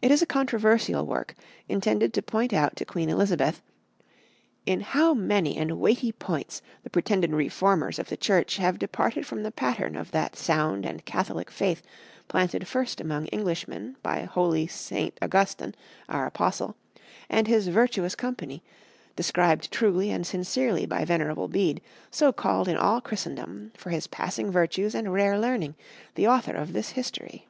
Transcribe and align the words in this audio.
It 0.00 0.10
is 0.10 0.22
a 0.22 0.26
controversial 0.26 1.04
work, 1.04 1.34
intended 1.68 2.14
to 2.14 2.22
point 2.22 2.54
out 2.54 2.76
to 2.76 2.86
Queen 2.86 3.10
Elizabeth 3.10 3.60
"in 4.64 4.80
how 4.80 5.12
many 5.12 5.58
and 5.58 5.78
weighty 5.78 6.12
pointes 6.12 6.62
the 6.82 6.88
pretended 6.88 7.30
refourmers 7.34 7.98
of 7.98 8.08
the 8.08 8.16
Church... 8.16 8.56
have 8.56 8.78
departed 8.78 9.26
from 9.26 9.42
the 9.42 9.50
patern 9.52 9.96
of 9.96 10.12
that 10.12 10.34
sounde 10.34 10.86
and 10.86 11.04
Catholike 11.04 11.50
faith 11.50 11.82
planted 12.26 12.66
first 12.66 13.02
among 13.02 13.28
Englishmen 13.34 13.96
by 14.02 14.22
holy 14.22 14.64
S. 14.64 14.90
Augustin, 15.20 15.74
our 16.08 16.24
Apostle, 16.24 16.74
and 17.28 17.46
his 17.46 17.68
vertuous 17.68 18.14
company, 18.14 18.62
described 19.14 19.70
truly 19.70 20.10
and 20.10 20.26
sincerely 20.26 20.86
by 20.86 21.04
Venerable 21.04 21.48
Bede, 21.48 21.82
so 22.10 22.32
called 22.32 22.66
in 22.66 22.78
all 22.78 23.02
Christendom 23.02 23.72
for 23.76 23.90
his 23.90 24.06
passing 24.06 24.50
vertues 24.50 24.94
and 24.94 25.12
rare 25.12 25.34
lerning, 25.38 25.74
the 26.14 26.26
Author 26.26 26.54
of 26.54 26.72
this 26.72 26.92
History." 26.92 27.46